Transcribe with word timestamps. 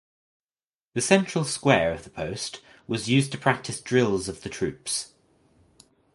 The 0.95 1.01
central 1.01 1.43
square 1.43 1.93
of 1.93 2.03
the 2.03 2.09
post 2.09 2.59
was 2.87 3.07
used 3.07 3.31
to 3.33 3.37
practice 3.37 3.79
drills 3.79 4.27
of 4.27 4.41
the 4.41 4.49
troops. 4.49 5.13